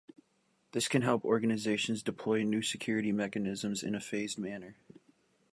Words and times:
This 0.71 0.87
can 0.87 1.03
help 1.03 1.23
organizations 1.23 2.01
deploy 2.01 2.41
new 2.41 2.63
security 2.63 3.11
mechanisms 3.11 3.83
in 3.83 3.93
a 3.93 3.99
phased 3.99 4.39
manner. 4.39 4.75